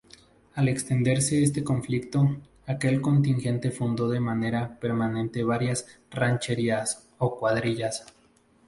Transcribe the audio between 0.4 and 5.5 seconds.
Al extenderse este conflicto, aquel contingente fundó de manera permanente